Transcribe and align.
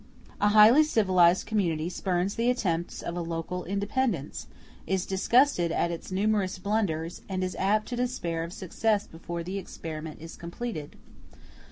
A 0.41 0.47
highly 0.49 0.83
civilized 0.83 1.45
community 1.45 1.87
spurns 1.87 2.33
the 2.33 2.49
attempts 2.49 3.03
of 3.03 3.15
a 3.15 3.21
local 3.21 3.65
independence, 3.65 4.47
is 4.87 5.05
disgusted 5.05 5.71
at 5.71 5.91
its 5.91 6.11
numerous 6.11 6.57
blunders, 6.57 7.21
and 7.29 7.43
is 7.43 7.55
apt 7.59 7.87
to 7.89 7.95
despair 7.95 8.43
of 8.43 8.51
success 8.51 9.05
before 9.05 9.43
the 9.43 9.59
experiment 9.59 10.19
is 10.19 10.35
completed. 10.35 10.95